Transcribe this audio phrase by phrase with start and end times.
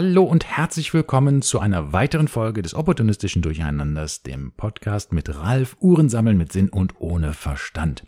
[0.00, 5.76] Hallo und herzlich willkommen zu einer weiteren Folge des opportunistischen Durcheinanders, dem Podcast mit Ralf
[5.80, 8.06] Uhrensammeln mit Sinn und ohne Verstand.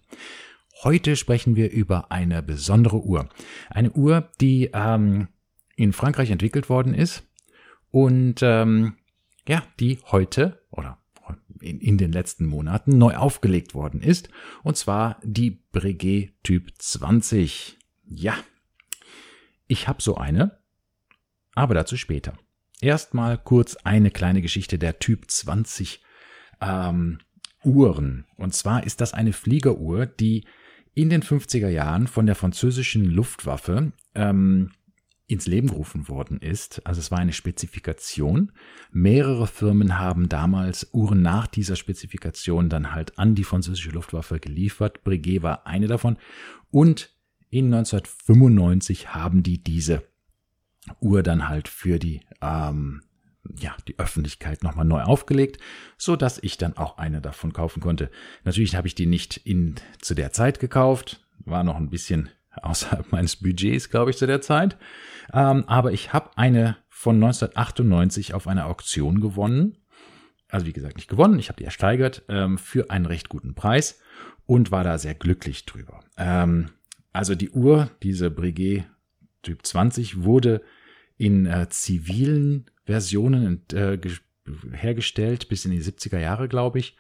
[0.84, 3.28] Heute sprechen wir über eine besondere Uhr.
[3.70, 5.30] Eine Uhr, die ähm,
[5.74, 7.24] in Frankreich entwickelt worden ist
[7.90, 8.94] und ähm,
[9.48, 10.98] ja, die heute oder
[11.60, 14.28] in, in den letzten Monaten neu aufgelegt worden ist.
[14.62, 17.78] Und zwar die Breguet Typ 20.
[18.04, 18.36] Ja,
[19.66, 20.59] ich habe so eine
[21.54, 22.34] aber dazu später.
[22.80, 26.02] Erstmal kurz eine kleine Geschichte der Typ 20
[26.60, 27.18] ähm,
[27.62, 28.26] Uhren.
[28.36, 30.46] Und zwar ist das eine Fliegeruhr, die
[30.94, 34.72] in den 50er Jahren von der französischen Luftwaffe ähm,
[35.26, 36.84] ins Leben gerufen worden ist.
[36.84, 38.52] Also es war eine Spezifikation.
[38.90, 45.04] Mehrere Firmen haben damals Uhren nach dieser Spezifikation dann halt an die französische Luftwaffe geliefert.
[45.04, 46.16] Breguet war eine davon.
[46.70, 47.14] Und
[47.48, 50.02] in 1995 haben die diese
[51.00, 53.02] Uhr dann halt für die ähm,
[53.58, 55.60] ja, die Öffentlichkeit nochmal neu aufgelegt,
[55.96, 58.10] so dass ich dann auch eine davon kaufen konnte.
[58.44, 62.28] Natürlich habe ich die nicht in, zu der Zeit gekauft, war noch ein bisschen
[62.62, 64.76] außerhalb meines Budgets, glaube ich, zu der Zeit.
[65.32, 69.78] Ähm, aber ich habe eine von 1998 auf einer Auktion gewonnen.
[70.48, 74.00] Also wie gesagt, nicht gewonnen, ich habe die ersteigert ähm, für einen recht guten Preis
[74.46, 76.00] und war da sehr glücklich drüber.
[76.16, 76.70] Ähm,
[77.12, 78.84] also die Uhr, diese Breguet
[79.42, 80.62] Typ 20 wurde
[81.16, 83.98] in äh, zivilen Versionen äh,
[84.72, 86.96] hergestellt bis in die 70er Jahre, glaube ich,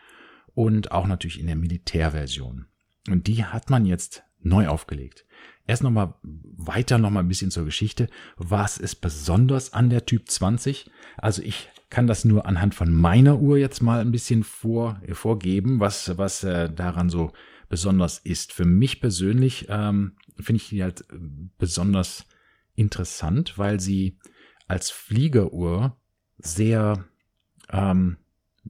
[0.54, 2.66] und auch natürlich in der Militärversion.
[3.08, 5.24] Und die hat man jetzt neu aufgelegt.
[5.66, 8.08] Erst nochmal weiter nochmal ein bisschen zur Geschichte.
[8.36, 10.90] Was ist besonders an der Typ 20?
[11.16, 15.80] Also ich kann das nur anhand von meiner Uhr jetzt mal ein bisschen vor, vorgeben,
[15.80, 17.32] was, was äh, daran so
[17.68, 18.52] besonders ist.
[18.52, 21.04] Für mich persönlich ähm, finde ich die halt
[21.58, 22.26] besonders
[22.80, 24.18] interessant, weil sie
[24.66, 25.96] als Fliegeruhr
[26.38, 27.04] sehr,
[27.70, 28.16] ähm,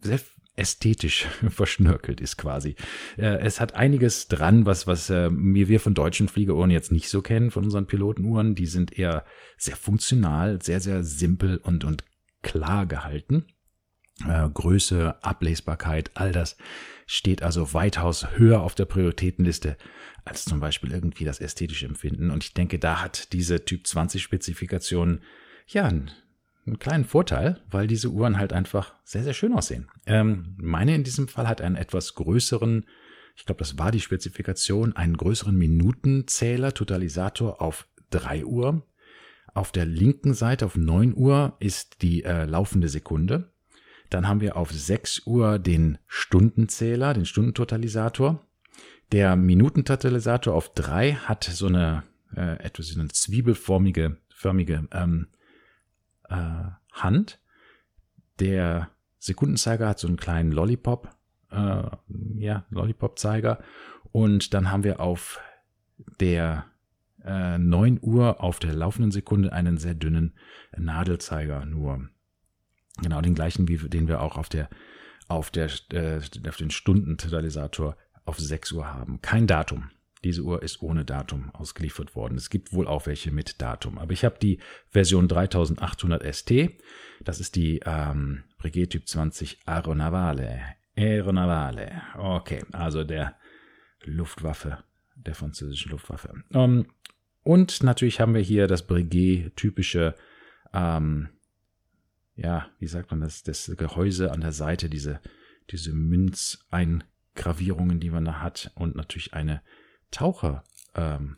[0.00, 0.20] sehr
[0.56, 2.74] ästhetisch verschnörkelt ist quasi.
[3.16, 7.22] Äh, es hat einiges dran, was, was äh, wir von deutschen Fliegeruhren jetzt nicht so
[7.22, 8.54] kennen, von unseren Pilotenuhren.
[8.54, 9.24] Die sind eher
[9.56, 12.04] sehr funktional, sehr, sehr simpel und, und
[12.42, 13.46] klar gehalten.
[14.28, 16.56] Äh, Größe, Ablesbarkeit, all das
[17.06, 19.76] steht also weitaus höher auf der Prioritätenliste
[20.24, 22.30] als zum Beispiel irgendwie das ästhetische Empfinden.
[22.30, 25.20] Und ich denke, da hat diese Typ 20 Spezifikation
[25.66, 26.10] ja einen,
[26.66, 29.88] einen kleinen Vorteil, weil diese Uhren halt einfach sehr, sehr schön aussehen.
[30.06, 32.84] Ähm, meine in diesem Fall hat einen etwas größeren,
[33.36, 38.86] ich glaube, das war die Spezifikation, einen größeren Minutenzähler, Totalisator auf 3 Uhr.
[39.52, 43.50] Auf der linken Seite auf 9 Uhr ist die äh, laufende Sekunde.
[44.10, 48.44] Dann haben wir auf 6 Uhr den Stundenzähler, den Stundentotalisator.
[49.12, 52.02] Der Minutentotalisator auf 3 hat so eine
[52.36, 55.26] äh, etwas eine zwiebelförmige förmige, ähm,
[56.28, 57.38] äh, Hand.
[58.38, 58.88] Der
[59.18, 61.10] Sekundenzeiger hat so einen kleinen Lollipop,
[61.50, 61.82] äh,
[62.36, 63.62] ja, Lollipop-Zeiger.
[64.12, 65.40] Und dann haben wir auf
[66.20, 66.64] der
[67.22, 70.32] äh, 9 Uhr auf der laufenden Sekunde einen sehr dünnen
[70.76, 72.08] Nadelzeiger nur.
[72.98, 74.68] Genau den gleichen, wie den wir auch auf der
[75.28, 79.20] auf der äh, auf den Stundentotalisator auf 6 Uhr haben.
[79.22, 79.90] Kein Datum.
[80.22, 82.36] Diese Uhr ist ohne Datum ausgeliefert worden.
[82.36, 83.98] Es gibt wohl auch welche mit Datum.
[83.98, 84.58] Aber ich habe die
[84.90, 86.52] Version 3800 ST.
[87.24, 90.60] Das ist die ähm, Breguet Typ 20 Aeronavale.
[90.94, 92.02] Aeronavale.
[92.18, 93.36] Okay, also der
[94.04, 94.84] Luftwaffe,
[95.14, 96.34] der französischen Luftwaffe.
[96.52, 96.86] Um, ähm,
[97.42, 100.14] und natürlich haben wir hier das Breguet typische
[100.74, 101.30] ähm,
[102.34, 105.20] ja, wie sagt man das, das Gehäuse an der Seite, diese,
[105.70, 109.60] diese Münzeingravierungen, die man da hat und natürlich eine
[110.10, 110.64] Taucher,
[110.94, 111.36] ähm,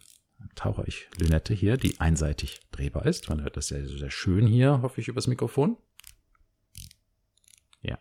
[0.55, 3.29] Taucher ich Lünette hier, die einseitig drehbar ist.
[3.29, 5.77] Man hört das sehr, sehr schön hier, hoffe ich, übers Mikrofon.
[7.81, 7.99] Ja.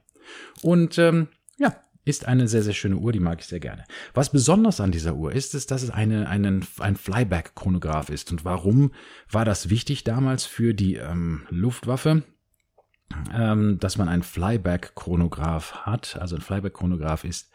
[0.61, 1.27] Und ähm,
[1.57, 3.85] ja, ist eine sehr, sehr schöne Uhr, die mag ich sehr gerne.
[4.13, 8.31] Was besonders an dieser Uhr ist, ist, dass es eine, einen, ein Flyback-Chronograph ist.
[8.31, 8.91] Und warum
[9.29, 12.23] war das wichtig damals für die ähm, Luftwaffe?
[13.33, 16.17] Ähm, dass man ein Flyback-Chronograph hat.
[16.19, 17.51] Also ein Flyback-Chronograph ist,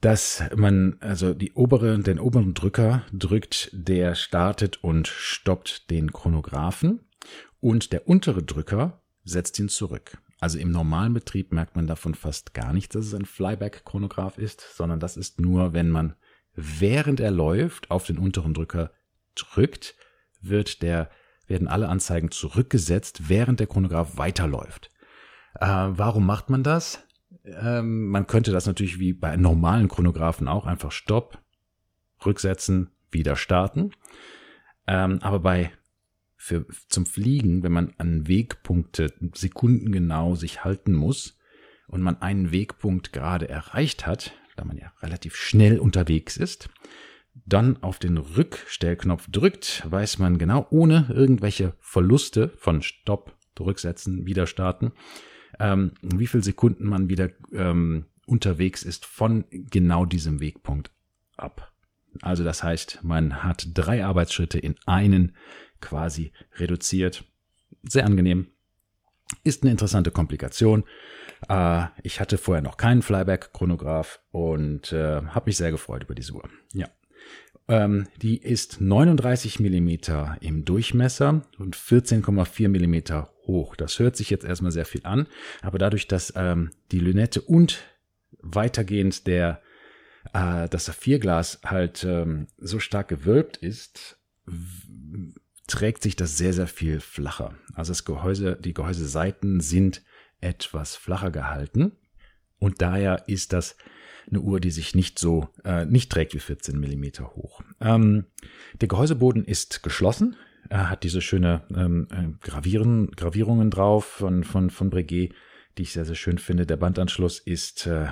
[0.00, 7.00] dass man also die obere, den oberen Drücker drückt, der startet und stoppt den Chronographen
[7.60, 10.18] und der untere Drücker setzt ihn zurück.
[10.40, 14.64] Also im normalen Betrieb merkt man davon fast gar nichts, dass es ein Flyback-Chronograph ist,
[14.74, 16.14] sondern das ist nur, wenn man
[16.54, 18.90] während er läuft auf den unteren Drücker
[19.34, 19.94] drückt,
[20.40, 21.10] wird der
[21.50, 24.90] werden alle Anzeigen zurückgesetzt, während der Chronograph weiterläuft.
[25.60, 27.04] Äh, warum macht man das?
[27.44, 31.38] Ähm, man könnte das natürlich wie bei normalen Chronographen auch einfach Stopp,
[32.24, 33.92] rücksetzen, wieder starten.
[34.86, 35.72] Ähm, aber bei
[36.36, 41.38] für, zum Fliegen, wenn man an Wegpunkte sekundengenau sich halten muss
[41.86, 46.70] und man einen Wegpunkt gerade erreicht hat, da man ja relativ schnell unterwegs ist,
[47.46, 54.46] dann auf den Rückstellknopf drückt, weiß man genau, ohne irgendwelche Verluste von Stopp, Zurücksetzen, wieder
[54.46, 54.92] starten,
[55.58, 60.90] ähm, wie viele Sekunden man wieder ähm, unterwegs ist von genau diesem Wegpunkt
[61.36, 61.72] ab.
[62.22, 65.36] Also das heißt, man hat drei Arbeitsschritte in einen
[65.80, 67.24] quasi reduziert.
[67.82, 68.48] Sehr angenehm.
[69.44, 70.84] Ist eine interessante Komplikation.
[71.48, 76.32] Äh, ich hatte vorher noch keinen Flyback-Chronograph und äh, habe mich sehr gefreut über diese
[76.32, 76.48] Uhr.
[76.72, 76.88] Ja.
[77.70, 83.76] Ähm, die ist 39 Millimeter im Durchmesser und 14,4 Millimeter hoch.
[83.76, 85.28] Das hört sich jetzt erstmal sehr viel an,
[85.62, 87.78] aber dadurch, dass ähm, die Lünette und
[88.40, 89.62] weitergehend der
[90.32, 94.18] äh, das Saphirglas halt ähm, so stark gewölbt ist,
[95.68, 97.54] trägt sich das sehr, sehr viel flacher.
[97.74, 100.02] Also das Gehäuse, die Gehäuseseiten sind
[100.40, 101.92] etwas flacher gehalten
[102.58, 103.76] und daher ist das
[104.28, 107.59] eine Uhr, die sich nicht so, äh, nicht trägt wie 14 Millimeter hoch.
[107.80, 108.24] Ähm,
[108.80, 110.36] der Gehäuseboden ist geschlossen.
[110.68, 115.34] Er hat diese schöne ähm, äh, Gravieren, Gravierungen drauf von, von, von Breguet,
[115.78, 116.66] die ich sehr, sehr schön finde.
[116.66, 118.08] Der Bandanschluss ist, äh,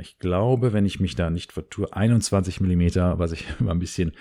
[0.00, 4.12] ich glaube, wenn ich mich da nicht vertue, 21 Millimeter, was ich immer ein bisschen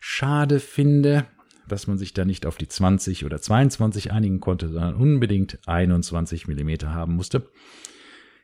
[0.00, 1.26] schade finde,
[1.66, 6.46] dass man sich da nicht auf die 20 oder 22 einigen konnte, sondern unbedingt 21
[6.46, 7.50] Millimeter haben musste.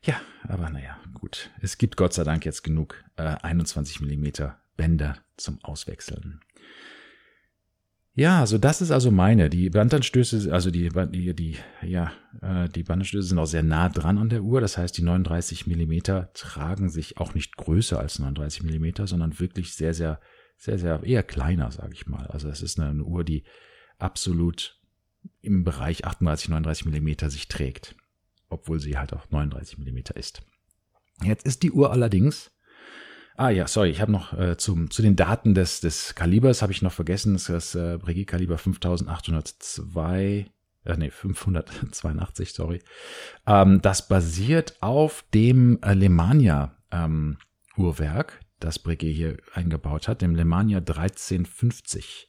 [0.05, 1.51] Ja, aber naja, gut.
[1.61, 6.41] Es gibt Gott sei Dank jetzt genug äh, 21 Millimeter Bänder zum Auswechseln.
[8.15, 9.49] Ja, also das ist also meine.
[9.49, 14.19] Die Bandanstöße, also die, die, die, ja, äh, die Bandanstöße sind auch sehr nah dran
[14.19, 14.61] an der Uhr.
[14.61, 19.75] Das heißt, die 39 Millimeter tragen sich auch nicht größer als 39 Millimeter, sondern wirklich
[19.75, 20.21] sehr, sehr,
[20.59, 22.27] sehr, sehr eher kleiner, sage ich mal.
[22.27, 23.45] Also es ist eine, eine Uhr, die
[23.99, 24.79] absolut
[25.41, 27.97] im Bereich 38, 39 Millimeter sich trägt
[28.53, 30.43] obwohl sie halt auch 39 mm ist.
[31.25, 32.52] Jetzt ist die Uhr allerdings
[33.37, 36.73] Ah ja, sorry, ich habe noch äh, zum, zu den Daten des, des Kalibers habe
[36.73, 40.51] ich noch vergessen, das ist das äh, Breguet Kaliber 5802,
[40.85, 42.83] äh, nee, 582, sorry.
[43.47, 47.39] Ähm, das basiert auf dem äh, Lemania ähm,
[47.77, 52.29] Uhrwerk, das Breguet hier eingebaut hat, dem Lemania 1350.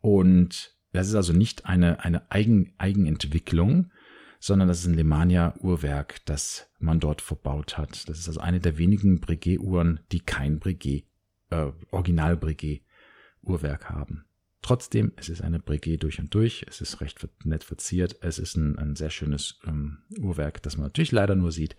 [0.00, 3.90] Und das ist also nicht eine, eine Eigen, Eigenentwicklung,
[4.40, 8.08] sondern das ist ein Lemania-Uhrwerk, das man dort verbaut hat.
[8.08, 11.06] Das ist also eine der wenigen Breguet-Uhren, die kein Breguet,
[11.50, 14.24] äh, Original-Breguet-Uhrwerk haben.
[14.62, 18.56] Trotzdem, es ist eine Breguet durch und durch, es ist recht nett verziert, es ist
[18.56, 21.76] ein, ein sehr schönes ähm, Uhrwerk, das man natürlich leider nur sieht,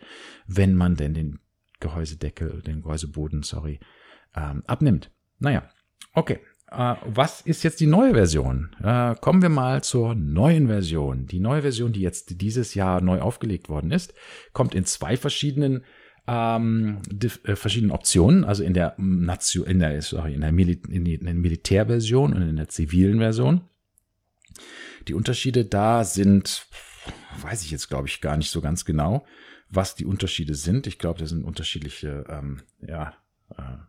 [0.47, 1.39] wenn man denn den
[1.81, 3.79] Gehäusedeckel, den Gehäuseboden, sorry,
[4.35, 5.11] ähm, abnimmt.
[5.39, 5.69] Naja,
[6.13, 6.39] okay,
[6.71, 8.75] äh, was ist jetzt die neue Version?
[8.83, 11.25] Äh, kommen wir mal zur neuen Version.
[11.25, 14.13] Die neue Version, die jetzt dieses Jahr neu aufgelegt worden ist,
[14.53, 15.83] kommt in zwei verschiedenen
[16.27, 21.03] ähm, äh, verschiedenen Optionen, also in der Nation, in der, sorry, in der, Mil in,
[21.03, 23.61] der Militärversion und in der zivilen Version.
[25.07, 26.67] Die Unterschiede da sind,
[27.41, 29.25] weiß ich jetzt glaube ich gar nicht so ganz genau,
[29.69, 30.85] was die Unterschiede sind.
[30.85, 33.15] Ich glaube, das sind unterschiedliche, ähm, ja,
[33.57, 33.88] äh,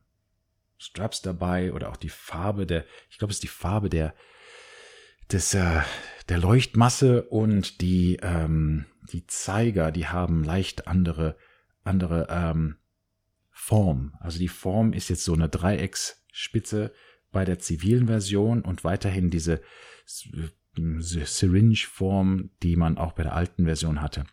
[0.81, 4.15] Straps dabei oder auch die Farbe der, ich glaube, es ist die Farbe der,
[5.31, 5.83] des, äh,
[6.29, 11.37] der Leuchtmasse und die, ähm, die Zeiger, die haben leicht andere,
[11.85, 12.77] andere ähm,
[13.51, 14.15] Form.
[14.21, 16.95] Also die Form ist jetzt so eine Dreiecksspitze
[17.31, 19.61] bei der zivilen Version und weiterhin diese
[20.77, 24.25] Syringe-Form, die man auch bei der alten Version hatte.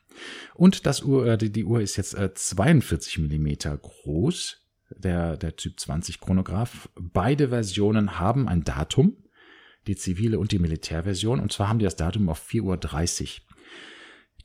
[0.56, 5.80] Und das Uhr, äh, die, Uhr ist jetzt äh, 42 Millimeter groß der, der Typ
[5.80, 6.90] 20 Chronograph.
[6.96, 9.18] Beide Versionen haben ein Datum,
[9.88, 13.30] die zivile und die Militärversion, und zwar haben die das Datum auf 4.30 Uhr.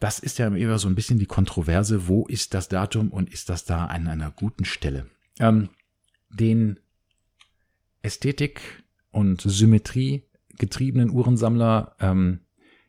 [0.00, 3.48] Das ist ja immer so ein bisschen die Kontroverse, wo ist das Datum und ist
[3.48, 5.06] das da an einer guten Stelle?
[5.38, 5.70] Ähm,
[6.28, 6.80] den
[8.02, 10.24] Ästhetik und Symmetrie
[10.58, 12.40] getriebenen Uhrensammler, ähm,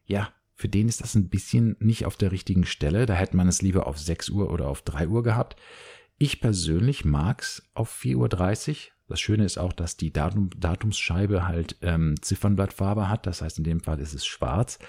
[0.05, 3.05] ja, für den ist das ein bisschen nicht auf der richtigen Stelle.
[3.05, 5.55] Da hätte man es lieber auf 6 Uhr oder auf 3 Uhr gehabt.
[6.17, 8.93] Ich persönlich mag's auf 4.30 Uhr.
[9.07, 13.27] Das Schöne ist auch, dass die Datum, Datumsscheibe halt ähm, Ziffernblattfarbe hat.
[13.27, 14.79] Das heißt, in dem Fall ist es schwarz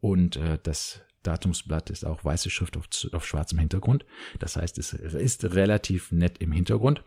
[0.00, 4.04] und äh, das Datumsblatt ist auch weiße Schrift auf, auf schwarzem Hintergrund.
[4.38, 7.02] Das heißt, es ist relativ nett im Hintergrund,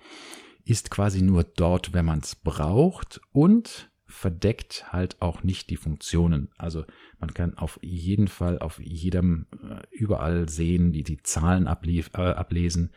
[0.66, 6.50] ist quasi nur dort, wenn man es braucht und verdeckt halt auch nicht die Funktionen.
[6.58, 6.86] Also
[7.20, 12.22] man kann auf jeden Fall auf jedem äh, überall sehen, die die Zahlen ablief, äh,
[12.22, 12.94] ablesen,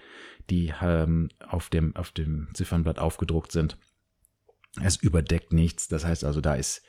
[0.51, 3.77] die ähm, auf dem auf dem Ziffernblatt aufgedruckt sind.
[4.81, 5.89] Es überdeckt nichts.
[5.89, 6.83] Das heißt also, da ist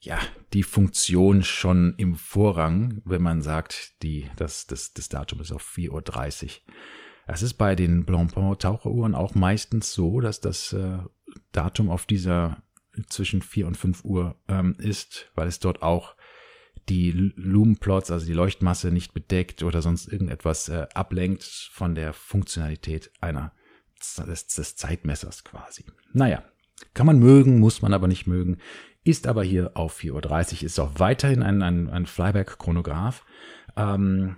[0.00, 0.18] ja,
[0.52, 5.62] die Funktion schon im Vorrang, wenn man sagt, die, das, das, das Datum ist auf
[5.62, 6.50] 4.30 Uhr.
[7.26, 10.98] Es ist bei den Blancpain Taucheruhren auch meistens so, dass das äh,
[11.52, 12.62] Datum auf dieser
[13.06, 16.14] zwischen 4 und 5 Uhr ähm, ist, weil es dort auch
[16.88, 23.10] die Lumenplots, also die Leuchtmasse nicht bedeckt oder sonst irgendetwas äh, ablenkt von der Funktionalität
[23.20, 23.52] einer
[24.16, 25.84] des, des Zeitmessers quasi.
[26.12, 26.42] Naja,
[26.94, 28.58] kann man mögen, muss man aber nicht mögen,
[29.04, 33.24] ist aber hier auf 4.30 Uhr, ist auch weiterhin ein, ein, ein Flyback-Chronograph.
[33.76, 34.36] Ähm,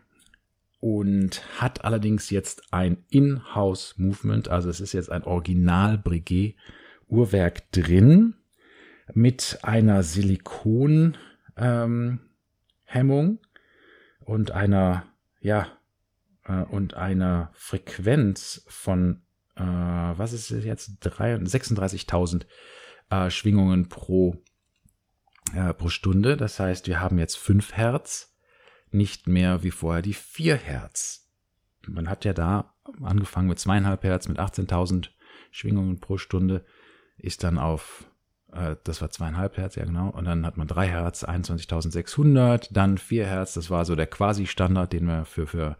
[0.81, 8.40] und hat allerdings jetzt ein In-House-Movement, also es ist jetzt ein Original-Breguet-Uhrwerk drin
[9.15, 11.17] mit einer Silikon
[11.57, 12.21] ähm,
[14.21, 15.05] und einer
[15.41, 15.67] ja
[16.45, 19.23] äh, und einer Frequenz von
[19.57, 22.47] äh, was ist es jetzt 36.000
[23.11, 24.43] äh, Schwingungen pro
[25.55, 26.37] äh, pro Stunde.
[26.37, 28.37] Das heißt, wir haben jetzt 5 Hertz
[28.91, 31.29] nicht mehr wie vorher die 4 Hertz.
[31.87, 35.09] Man hat ja da angefangen mit zweieinhalb Hertz, mit 18.000
[35.51, 36.65] Schwingungen pro Stunde,
[37.17, 38.10] ist dann auf,
[38.53, 42.99] äh, das war zweieinhalb Hertz, ja genau, und dann hat man 3 Hertz, 21.600, dann
[42.99, 45.77] 4 Hertz, das war so der Quasi-Standard, den wir für, für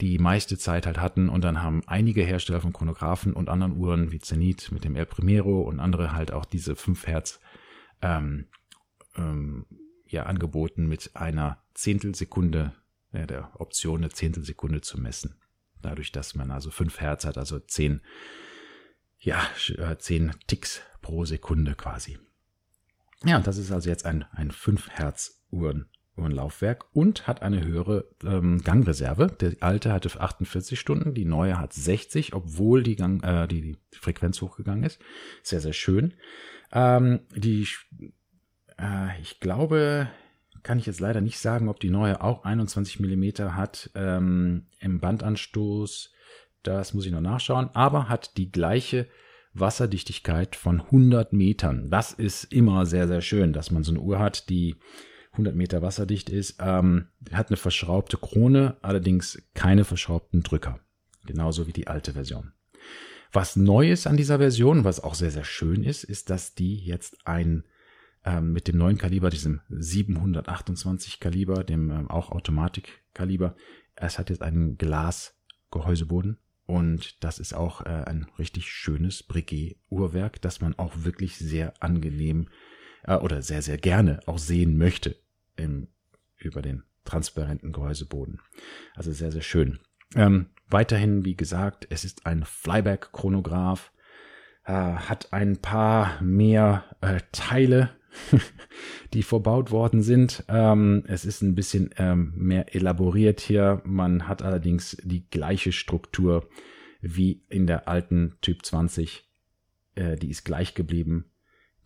[0.00, 1.28] die meiste Zeit halt hatten.
[1.28, 5.06] Und dann haben einige Hersteller von Chronographen und anderen Uhren wie Zenit mit dem El
[5.06, 7.40] Primero und andere halt auch diese 5 Hertz
[8.00, 8.46] ähm,
[9.16, 9.66] ähm,
[10.06, 12.72] ja angeboten mit einer Zehntelsekunde,
[13.12, 15.34] ja, der Option eine Zehntelsekunde zu messen.
[15.82, 18.00] Dadurch, dass man also fünf Hertz hat, also zehn,
[19.18, 19.42] ja,
[19.76, 22.18] äh, zehn Ticks pro Sekunde quasi.
[23.24, 27.64] Ja, und das ist also jetzt ein, ein 5 Hertz Uhren, Uhrenlaufwerk und hat eine
[27.64, 29.28] höhere ähm, Gangreserve.
[29.40, 33.98] Der alte hatte 48 Stunden, die neue hat 60, obwohl die, Gang, äh, die, die
[33.98, 35.00] Frequenz hochgegangen ist.
[35.42, 36.14] Sehr, sehr schön.
[36.72, 37.66] Ähm, die
[38.78, 40.08] äh, ich glaube,
[40.62, 45.00] kann ich jetzt leider nicht sagen, ob die neue auch 21 mm hat ähm, im
[45.00, 46.12] Bandanstoß.
[46.62, 47.70] Das muss ich noch nachschauen.
[47.74, 49.06] Aber hat die gleiche
[49.54, 51.90] Wasserdichtigkeit von 100 Metern.
[51.90, 54.76] Das ist immer sehr, sehr schön, dass man so eine Uhr hat, die
[55.32, 56.56] 100 Meter wasserdicht ist.
[56.60, 60.80] Ähm, hat eine verschraubte Krone, allerdings keine verschraubten Drücker.
[61.26, 62.52] Genauso wie die alte Version.
[63.32, 66.76] Was neu ist an dieser Version, was auch sehr, sehr schön ist, ist, dass die
[66.76, 67.64] jetzt ein
[68.24, 73.54] ähm, mit dem neuen Kaliber, diesem 728 Kaliber, dem ähm, auch Automatikkaliber.
[73.94, 76.38] Es hat jetzt einen Glasgehäuseboden
[76.68, 82.50] und das ist auch äh, ein richtig schönes Breguet-Uhrwerk, das man auch wirklich sehr angenehm
[83.04, 85.16] äh, oder sehr, sehr gerne auch sehen möchte
[85.56, 85.88] im,
[86.36, 88.42] über den transparenten Gehäuseboden.
[88.94, 89.78] Also sehr, sehr schön.
[90.14, 93.90] Ähm, weiterhin, wie gesagt, es ist ein Flyback-Chronograph,
[94.64, 97.96] äh, hat ein paar mehr äh, Teile
[99.14, 100.44] die verbaut worden sind.
[100.48, 103.82] Ähm, es ist ein bisschen ähm, mehr elaboriert hier.
[103.84, 106.48] Man hat allerdings die gleiche Struktur
[107.00, 109.28] wie in der alten Typ 20.
[109.94, 111.26] Äh, die ist gleich geblieben.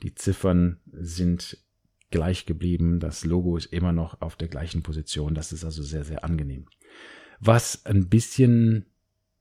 [0.02, 1.58] Die Ziffern sind
[2.10, 3.00] gleich geblieben.
[3.00, 5.34] Das Logo ist immer noch auf der gleichen Position.
[5.34, 6.66] Das ist also sehr, sehr angenehm.
[7.40, 8.86] Was ein bisschen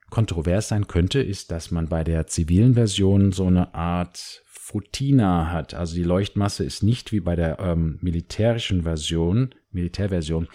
[0.09, 5.73] kontrovers sein könnte, ist, dass man bei der zivilen Version so eine Art Frutina hat.
[5.73, 10.47] Also die Leuchtmasse ist nicht wie bei der ähm, militärischen Version, Militärversion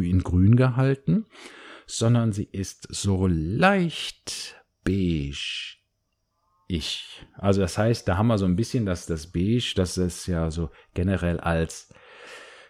[0.00, 1.26] in grün gehalten,
[1.84, 5.76] sondern sie ist so leicht beige.
[6.68, 7.26] Ich.
[7.34, 10.52] Also das heißt, da haben wir so ein bisschen das, das Beige, das ist ja
[10.52, 11.88] so generell als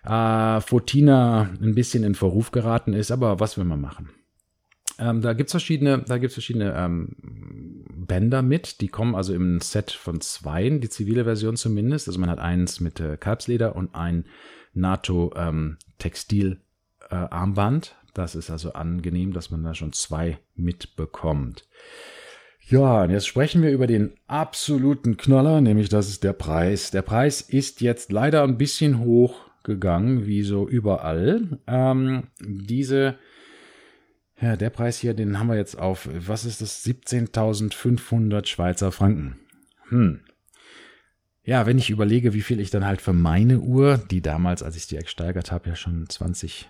[0.05, 4.11] äh, Frutina ein bisschen in Verruf geraten ist, aber was will man machen?
[4.99, 7.15] Ähm, da gibt's verschiedene, da gibt's verschiedene ähm,
[8.07, 8.81] Bänder mit.
[8.81, 12.09] Die kommen also im Set von zweien, die zivile Version zumindest.
[12.09, 14.25] Also man hat eins mit äh, Kalbsleder und ein
[14.75, 17.97] NATO ähm, äh.
[18.15, 21.67] Das ist also angenehm, dass man da schon zwei mitbekommt.
[22.69, 26.91] Ja, und jetzt sprechen wir über den absoluten Knaller, nämlich das ist der Preis.
[26.91, 31.61] Der Preis ist jetzt leider ein bisschen hoch gegangen, wie so überall.
[31.67, 33.17] Ähm, diese
[34.41, 39.39] ja, der Preis hier, den haben wir jetzt auf, was ist das, 17.500 Schweizer Franken.
[39.89, 40.21] Hm.
[41.43, 44.77] Ja, wenn ich überlege, wie viel ich dann halt für meine Uhr, die damals, als
[44.77, 46.69] ich die gesteigert habe, ja schon 20,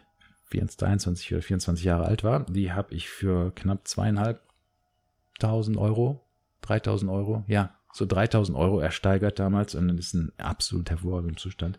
[0.51, 6.25] 23 oder 24 Jahre alt war, die habe ich für knapp zweieinhalbtausend Euro,
[6.63, 11.79] 3000 Euro, ja, so 3000 Euro ersteigert damals und dann ist ein absolut hervorragender Zustand.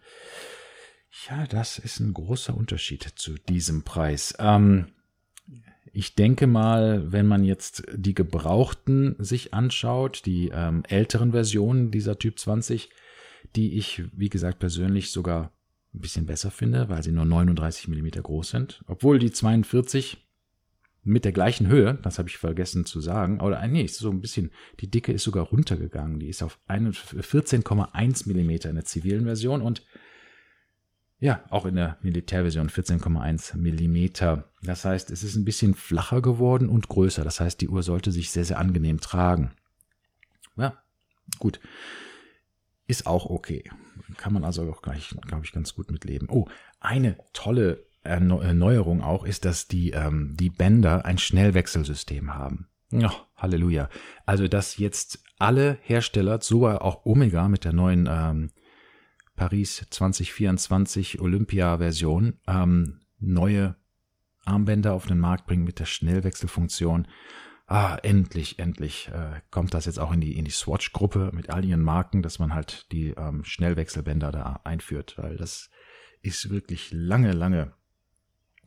[1.29, 4.36] Ja, das ist ein großer Unterschied zu diesem Preis.
[4.39, 4.88] Ähm,
[5.93, 12.17] ich denke mal, wenn man jetzt die gebrauchten sich anschaut, die ähm, älteren Versionen dieser
[12.19, 12.89] Typ 20,
[13.55, 15.51] die ich, wie gesagt, persönlich sogar
[15.93, 18.84] ein bisschen besser finde, weil sie nur 39 Millimeter groß sind.
[18.88, 20.17] Obwohl die 42
[21.03, 24.22] mit der gleichen Höhe, das habe ich vergessen zu sagen, oder nee, ist so ein
[24.22, 26.19] bisschen, die Dicke ist sogar runtergegangen.
[26.19, 29.84] Die ist auf 14,1 Millimeter in der zivilen Version und
[31.19, 34.45] ja, auch in der Militärversion 14,1 Millimeter.
[34.61, 37.23] Das heißt, es ist ein bisschen flacher geworden und größer.
[37.23, 39.51] Das heißt, die Uhr sollte sich sehr, sehr angenehm tragen.
[40.55, 40.77] Ja,
[41.38, 41.59] gut.
[42.88, 43.69] Ist auch okay.
[44.15, 46.29] Kann man also auch gleich, glaube ich, ganz gut mitleben.
[46.29, 46.47] Oh,
[46.79, 52.67] eine tolle Erneuerung auch ist, dass die, ähm, die Bänder ein Schnellwechselsystem haben.
[52.91, 53.89] Ja, Halleluja.
[54.25, 58.51] Also, dass jetzt alle Hersteller, sogar auch Omega mit der neuen ähm,
[59.39, 63.77] Paris 2024 Olympia-Version, ähm, neue
[64.43, 67.08] Armbänder auf den Markt bringen mit der Schnellwechselfunktion.
[67.65, 71.63] Ah, endlich, endlich äh, kommt das jetzt auch in die, in die Swatch-Gruppe mit all
[71.63, 75.69] ihren Marken, dass man halt die ähm, Schnellwechselbänder da einführt, weil das
[76.22, 77.72] ist wirklich lange, lange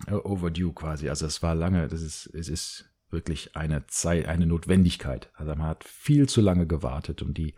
[0.07, 1.11] äh, overdue quasi.
[1.11, 5.31] Also es war lange, das ist, es ist wirklich eine Zeit, eine Notwendigkeit.
[5.35, 7.57] Also man hat viel zu lange gewartet, um die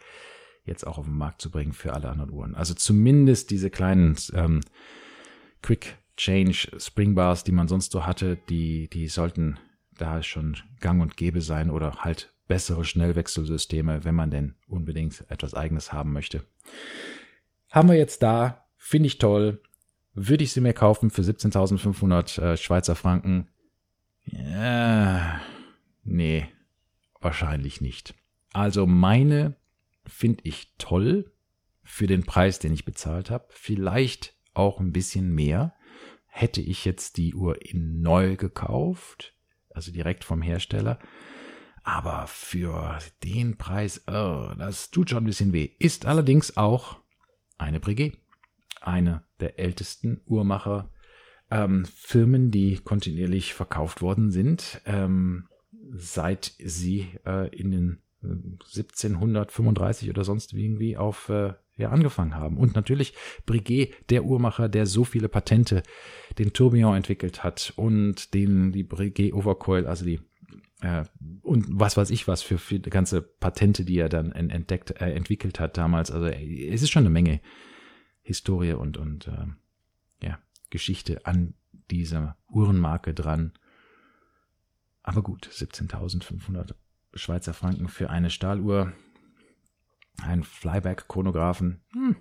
[0.64, 2.54] jetzt auch auf den Markt zu bringen für alle anderen Uhren.
[2.54, 4.60] Also zumindest diese kleinen ähm,
[5.62, 9.58] Quick Change Springbars, die man sonst so hatte, die, die sollten
[9.98, 15.54] da schon gang und gäbe sein oder halt bessere Schnellwechselsysteme, wenn man denn unbedingt etwas
[15.54, 16.44] eigenes haben möchte.
[17.70, 19.60] Haben wir jetzt da, finde ich toll,
[20.12, 23.48] würde ich sie mir kaufen für 17.500 äh, Schweizer Franken?
[24.26, 25.40] Ja,
[26.04, 26.46] nee,
[27.20, 28.14] wahrscheinlich nicht.
[28.52, 29.56] Also meine
[30.06, 31.32] finde ich toll
[31.82, 33.46] für den Preis, den ich bezahlt habe.
[33.50, 35.74] Vielleicht auch ein bisschen mehr.
[36.26, 39.34] Hätte ich jetzt die Uhr in neu gekauft,
[39.70, 40.98] also direkt vom Hersteller.
[41.82, 45.70] Aber für den Preis, oh, das tut schon ein bisschen weh.
[45.78, 46.98] Ist allerdings auch
[47.58, 48.18] eine Breguet
[48.86, 50.90] eine der ältesten Uhrmacher
[51.50, 55.48] ähm, Firmen, die kontinuierlich verkauft worden sind, ähm,
[55.92, 62.56] seit sie äh, in den 1735 äh, oder sonst irgendwie auf äh, ja, angefangen haben.
[62.56, 63.14] Und natürlich
[63.46, 65.82] Breguet, der Uhrmacher, der so viele Patente,
[66.38, 70.20] den Tourbillon entwickelt hat und den die Breguet Overcoil, also die
[70.80, 71.04] äh,
[71.42, 75.58] und was weiß ich was für, für ganze Patente, die er dann entdeckt, äh, entwickelt
[75.58, 76.10] hat damals.
[76.10, 77.40] Also es ist schon eine Menge
[78.22, 79.46] Historie und, und äh,
[80.26, 80.38] ja,
[80.70, 81.54] Geschichte an
[81.90, 83.52] dieser Uhrenmarke dran.
[85.02, 86.74] Aber gut, 17.500
[87.14, 88.92] Schweizer Franken für eine Stahluhr,
[90.22, 91.82] ein Flyback-Chronographen.
[91.92, 92.16] Hm.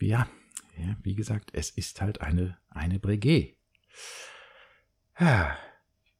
[0.00, 0.28] Ja,
[0.76, 3.56] ja, wie gesagt, es ist halt eine, eine Breguet.
[5.18, 5.56] Ja,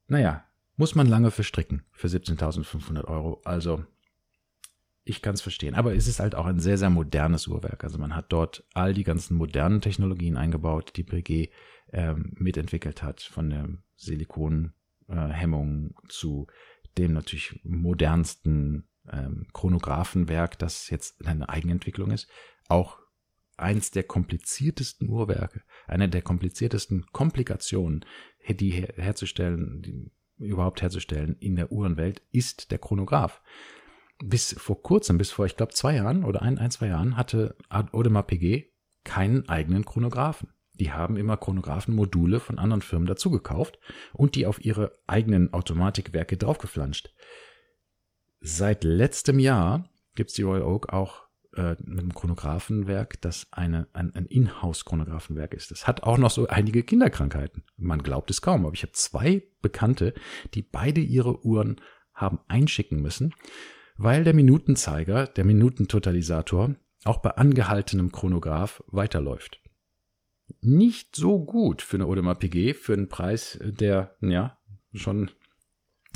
[0.07, 0.45] naja,
[0.77, 3.40] muss man lange verstricken für 17.500 Euro.
[3.45, 3.85] Also
[5.05, 5.75] ich kann es verstehen.
[5.75, 7.85] Aber es ist halt auch ein sehr, sehr modernes Uhrwerk.
[7.85, 11.51] Also man hat dort all die ganzen modernen Technologien eingebaut, die BG
[11.93, 16.47] ähm, mitentwickelt hat, von der Silikonhemmung äh, zu
[16.98, 22.28] dem natürlich modernsten ähm, Chronographenwerk, das jetzt eine Eigenentwicklung ist.
[22.68, 22.98] Auch
[23.57, 28.04] eins der kompliziertesten Uhrwerke, eine der kompliziertesten Komplikationen,
[28.48, 33.40] die her herzustellen, die überhaupt herzustellen in der Uhrenwelt, ist der Chronograph
[34.22, 37.57] bis vor kurzem, bis vor, ich glaube, zwei Jahren oder ein, ein, zwei Jahren, hatte
[37.68, 38.70] Audemars PG
[39.04, 40.48] keinen eigenen Chronographen.
[40.75, 43.79] Die haben immer Chronographenmodule von anderen Firmen dazu gekauft
[44.13, 47.15] und die auf ihre eigenen Automatikwerke draufgeflanscht.
[48.41, 51.25] Seit letztem Jahr gibt's die Royal Oak auch
[51.57, 55.71] äh, mit einem Chronographenwerk, das eine, ein, ein Inhouse-Chronographenwerk ist.
[55.71, 57.65] Das hat auch noch so einige Kinderkrankheiten.
[57.77, 60.15] Man glaubt es kaum, aber ich habe zwei Bekannte,
[60.55, 61.81] die beide ihre Uhren
[62.13, 63.35] haben einschicken müssen,
[63.97, 69.61] weil der Minutenzeiger, der Minutentotalisator, auch bei angehaltenem Chronograph weiterläuft.
[70.64, 74.59] Nicht so gut für eine Audemars PG, für einen Preis, der, ja,
[74.94, 75.31] schon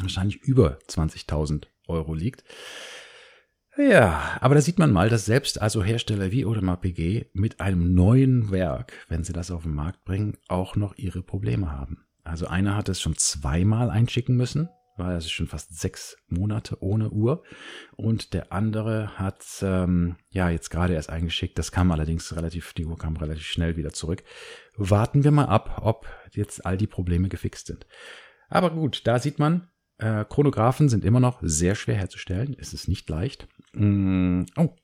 [0.01, 2.45] wahrscheinlich über 20.000 Euro liegt.
[3.77, 7.95] Ja, aber da sieht man mal, dass selbst also Hersteller wie Audemars PG mit einem
[7.95, 12.07] neuen Werk, wenn sie das auf den Markt bringen, auch noch ihre Probleme haben.
[12.25, 17.11] Also einer hat es schon zweimal einschicken müssen, war also schon fast sechs Monate ohne
[17.11, 17.43] Uhr.
[17.97, 21.59] Und der andere hat ähm, ja jetzt gerade erst eingeschickt.
[21.59, 24.23] Das kam allerdings relativ, die Uhr kam relativ schnell wieder zurück.
[24.77, 27.87] Warten wir mal ab, ob jetzt all die Probleme gefixt sind.
[28.49, 32.57] Aber gut, da sieht man, äh, Chronographen sind immer noch sehr schwer herzustellen.
[32.59, 33.49] Es ist nicht leicht.
[33.73, 34.75] Mm, oh,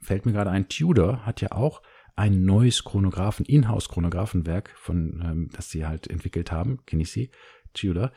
[0.00, 1.82] fällt mir gerade ein, Tudor hat ja auch
[2.16, 7.30] ein neues Chronographen, Inhouse-Chronographenwerk, von ähm, das sie halt entwickelt haben, kenne ich sie,
[7.74, 8.12] Tudor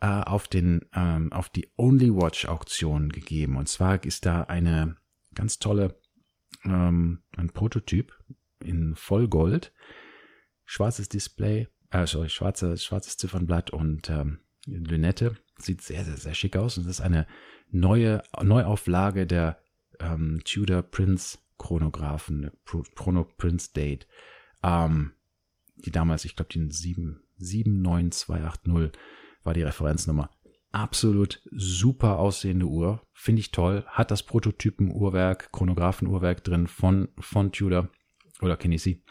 [0.00, 3.56] äh, auf, den, ähm, auf die Only Watch Auktion gegeben.
[3.56, 4.96] Und zwar ist da eine
[5.34, 5.98] ganz tolle
[6.64, 8.12] ähm, ein Prototyp
[8.60, 9.72] in Vollgold,
[10.64, 15.36] schwarzes Display, äh, sorry, schwarze, schwarzes Ziffernblatt und ähm, Lünette.
[15.58, 16.76] Sieht sehr, sehr, sehr schick aus.
[16.76, 17.26] Und das ist eine
[17.70, 19.58] neue Neuauflage der
[20.00, 22.50] ähm, Tudor Prince Chronographen,
[22.94, 24.06] Chrono Prince Date.
[24.62, 25.12] Ähm,
[25.76, 28.92] die damals, ich glaube, die 7, 79280
[29.46, 30.30] war die Referenznummer.
[30.72, 33.02] Absolut super aussehende Uhr.
[33.14, 33.84] Finde ich toll.
[33.86, 37.88] Hat das Prototypen-Uhrwerk, Chronographen-Uhrwerk drin von, von Tudor
[38.42, 39.02] oder Kinesi,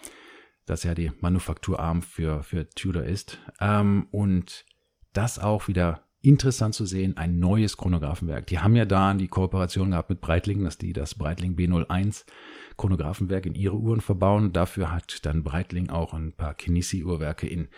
[0.65, 3.39] das ja die Manufakturarm für, für Tudor ist.
[3.60, 4.65] Ähm, und
[5.13, 8.48] das auch wieder interessant zu sehen, ein neues Chronographenwerk.
[8.48, 12.26] Die haben ja da die Kooperation gehabt mit Breitling, dass die das Breitling B01
[12.78, 14.52] Chronographenwerk in ihre Uhren verbauen.
[14.52, 17.69] Dafür hat dann Breitling auch ein paar Kinesi-Uhrwerke in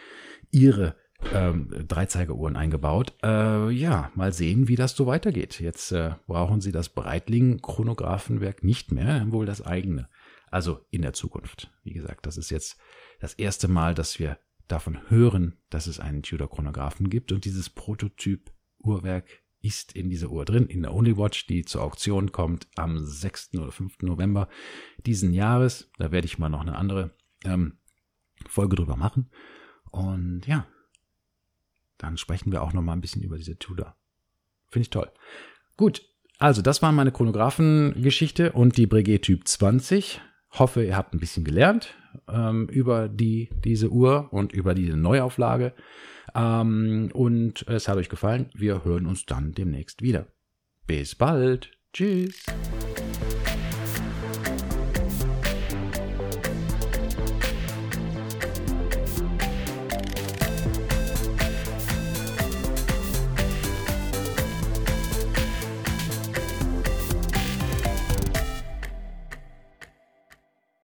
[0.52, 0.96] ihre
[1.34, 3.14] ähm, Dreizeigeruhren eingebaut.
[3.24, 5.60] Äh, ja, mal sehen, wie das so weitergeht.
[5.60, 10.10] Jetzt äh, brauchen sie das Breitling-Chronographenwerk nicht mehr, wohl das eigene.
[10.50, 11.72] Also in der Zukunft.
[11.84, 12.78] Wie gesagt, das ist jetzt
[13.20, 19.26] das erste Mal, dass wir davon hören, dass es einen Tudor-Chronographen gibt und dieses Prototyp-Uhrwerk
[19.62, 23.56] ist in dieser Uhr drin, in der Only Watch, die zur Auktion kommt am 6.
[23.56, 24.04] oder 5.
[24.04, 24.48] November
[25.06, 25.90] diesen Jahres.
[25.98, 27.80] Da werde ich mal noch eine andere ähm,
[28.48, 29.30] Folge drüber machen.
[29.92, 30.68] Und ja,
[31.98, 33.96] dann sprechen wir auch noch mal ein bisschen über diese Tudor.
[34.70, 35.10] Finde ich toll.
[35.76, 36.04] Gut,
[36.40, 40.22] also das war meine Chronographen-Geschichte und die Breguet Typ 20.
[40.52, 41.96] Hoffe, ihr habt ein bisschen gelernt
[42.28, 45.74] ähm, über die, diese Uhr und über diese Neuauflage.
[46.36, 48.50] Ähm, und es hat euch gefallen.
[48.54, 50.28] Wir hören uns dann demnächst wieder.
[50.86, 51.72] Bis bald.
[51.94, 52.46] Tschüss.